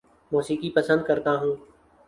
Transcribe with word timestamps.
موسیقی 0.31 0.69
پسند 0.75 1.01
کرتا 1.07 1.33
ہوں 1.35 1.55